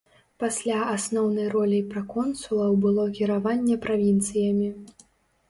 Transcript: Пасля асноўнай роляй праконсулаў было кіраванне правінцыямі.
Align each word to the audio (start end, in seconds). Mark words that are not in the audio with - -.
Пасля 0.43 0.77
асноўнай 0.93 1.47
роляй 1.55 1.83
праконсулаў 1.91 2.71
было 2.87 3.03
кіраванне 3.19 3.79
правінцыямі. 3.87 4.73